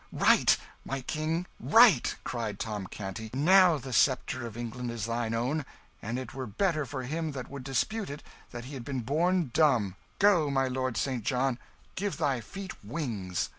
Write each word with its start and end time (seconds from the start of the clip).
"Right, 0.11 0.57
my 0.83 1.01
King! 1.01 1.45
right!" 1.59 2.15
cried 2.23 2.59
Tom 2.59 2.87
Canty; 2.87 3.29
"Now 3.35 3.77
the 3.77 3.93
sceptre 3.93 4.47
of 4.47 4.57
England 4.57 4.89
is 4.89 5.05
thine 5.05 5.35
own; 5.35 5.63
and 6.01 6.17
it 6.17 6.33
were 6.33 6.47
better 6.47 6.87
for 6.87 7.03
him 7.03 7.33
that 7.33 7.51
would 7.51 7.63
dispute 7.63 8.09
it 8.09 8.23
that 8.49 8.65
he 8.65 8.73
had 8.73 8.83
been 8.83 9.01
born 9.01 9.51
dumb! 9.53 9.95
Go, 10.17 10.49
my 10.49 10.67
Lord 10.67 10.97
St. 10.97 11.23
John, 11.23 11.59
give 11.93 12.17
thy 12.17 12.41
feet 12.41 12.83
wings!" 12.83 13.49